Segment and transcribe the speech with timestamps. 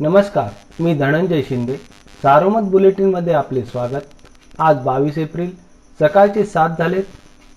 [0.00, 1.74] नमस्कार मी धनंजय शिंदे.
[2.22, 4.06] सारोमत बुलेटिनमध्ये आपले स्वागत.
[4.58, 5.50] आज बावीस एप्रिल
[6.00, 7.02] सकाळचे सात झालेत.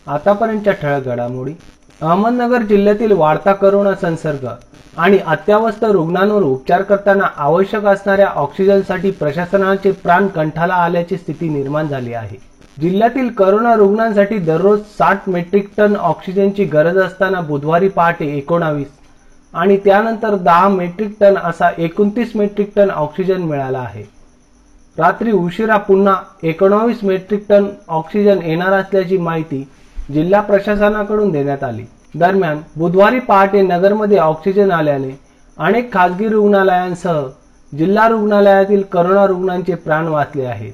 [0.08, 1.54] आतापर्यंतच्या ठळक घडामोडी.
[2.02, 4.48] अहमदनगर जिल्ह्यातील वाढता करोना संसर्ग
[4.98, 12.14] आणि अत्यावस्थ रुग्णांवर उपचार करताना आवश्यक असणाऱ्या ऑक्सिजनसाठी प्रशासनाचे प्राण कंठाला आल्याची स्थिती निर्माण झाली
[12.14, 12.38] आहे.
[12.82, 18.88] जिल्ह्यातील करोना रुग्णांसाठी दररोज साठ मेट्रिक टन ऑक्सिजनची गरज असताना बुधवारी पहाटे एकोणावीस
[19.58, 24.04] आणि त्यानंतर दहा मेट्रिक टन असा एकोणतीस मेट्रिक टन ऑक्सिजन मिळाला आहे.
[24.98, 29.68] रात्री उशिरा पुन्हा एकोणावीस मेट्रिक टन ऑक्सिजन येणार असल्याची माहिती
[30.14, 31.86] जिल्हा प्रशासनाकडून देण्यात आली.
[32.16, 35.18] दरम्यान बुधवारी पहाटे नगरमध्ये ऑक्सिजन आल्याने
[35.58, 37.22] अनेक खासगी रुग्णालयांसह
[37.72, 40.74] जिल्हा रुग्णालयातील करोना रुग्णांचे प्राण वाचले आहेत.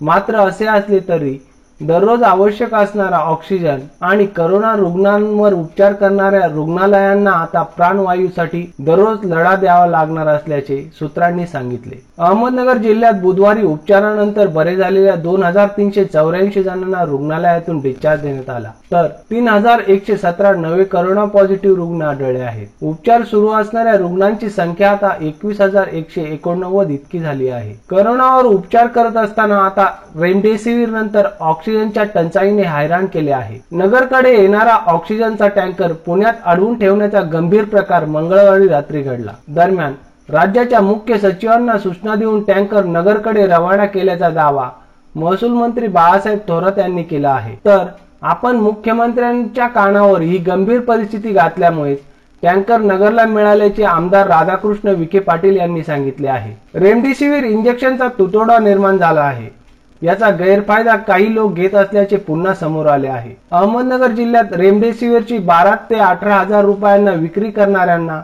[0.00, 1.38] मात्र असे असले तरी
[1.80, 9.86] दररोज आवश्यक असणारा ऑक्सिजन आणि करोना रुग्णांवर उपचार करणाऱ्या रुग्णालयांना आता प्राणवायूसाठी दररोज लढा द्यावा
[9.86, 11.96] लागणार असल्याचे सूत्रांनी सांगितले.
[12.18, 18.70] अहमदनगर जिल्ह्यात बुधवारी उपचारानंतर बरे झालेल्या दोन हजार तीनशे चौऱ्याऐंशी जणांना रुग्णालयातून डिस्चार्ज देण्यात आला.
[18.92, 22.66] तर तीन हजार एकशे सतरा नवे करोना पॉझिटिव्ह रुग्ण आढळले आहेत.
[22.82, 27.74] उपचार सुरू असणाऱ्या रुग्णांची संख्या आता एकवीस हजार एकशे एकोणनव्वद इतकी झाली आहे.
[27.90, 29.90] करोनावर उपचार करत असताना आता
[30.20, 31.26] रेमडेसिवीर नंतर
[31.66, 33.58] ऑक्सिजनच्या टंचाईने हैराण केले आहे.
[33.72, 39.32] नगरकडे येणारा ऑक्सिजनचा टँकर पुण्यात अडवून ठेवण्याचा गंभीर प्रकार मंगळवारी रात्री घडला.
[39.48, 39.94] दरम्यान
[40.28, 44.68] राज्याच्या मुख्य सचिवांना सूचना देऊन टँकर नगरकडे रवाना केल्याचा दावा
[45.14, 47.54] महसूल मंत्री बाळासाहेब थोरात यांनी केला आहे.
[47.64, 47.84] तर
[48.22, 51.94] आपण मुख्यमंत्र्यांच्या कानावर ही गंभीर परिस्थिती घातल्यामुळे
[52.42, 56.54] टँकर नगरला मिळाल्याचे आमदार राधाकृष्ण विखे पाटील यांनी सांगितले आहे.
[56.74, 59.65] रेमडेसिवीर इंजेक्शनचा तुटवडा निर्माण झाला आहे.
[60.02, 63.34] याचा गैरफायदा काही लोक घेत असल्याचे पुन्हा समोर आले आहे.
[63.50, 68.20] अहमदनगर जिल्ह्यात रेमडेसिवीरची बारा ते अठरा हजार रुपयांना विक्री करणाऱ्यांना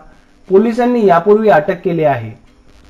[0.48, 2.30] पोलिसांनी यापूर्वी अटक केली आहे.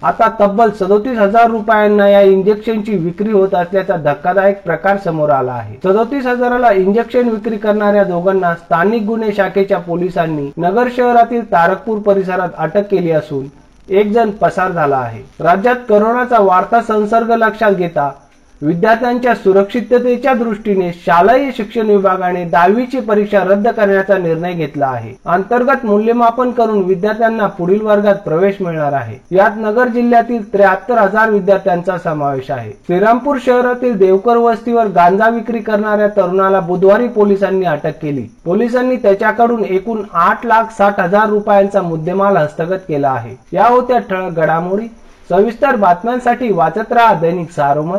[0.03, 5.77] आता तब्बल सदोतीस हजार रुपयांना या इंजेक्शनची विक्री होत असल्याचा धक्कादायक प्रकार समोर आला आहे.
[5.85, 12.89] सदोतीस हजाराला इंजेक्शन विक्री करणाऱ्या दोघांना स्थानिक गुन्हे शाखेच्या पोलिसांनी नगर शहरातील तारकपूर परिसरात अटक
[12.91, 13.47] केली असून
[13.89, 15.23] एक जण पसार झाला आहे.
[15.41, 18.11] राज्यात करोनाचा वाढता संसर्ग लक्षात घेता
[18.63, 25.15] विद्यार्थ्यांच्या सुरक्षिततेच्या दृष्टीने शालेय शिक्षण विभागाने दहावीची परीक्षा रद्द करण्याचा निर्णय घेतला आहे.
[25.27, 29.37] अंतर्गत मूल्यमापन करून विद्यार्थ्यांना पुढील वर्गात प्रवेश मिळणार आहे.
[29.37, 32.71] यात नगर जिल्ह्यातील त्र्याहत्तर हजार विद्यार्थ्यांचा समावेश आहे.
[32.71, 38.27] श्रीरामपूर शहरातील देवकर वस्तीवर गांजा विक्री करणाऱ्या तरुणाला बुधवारी पोलिसांनी अटक केली.
[38.45, 43.37] पोलिसांनी त्याच्याकडून एकूण आठ लाख साठ हजार रुपयांचा मुद्देमाल हस्तगत केला आहे.
[43.53, 44.87] या होत्या ठळक घडामोडी.
[45.31, 47.99] सविस्तर बातम्यांसाठी वाचत राहा दैनिक सारोमत.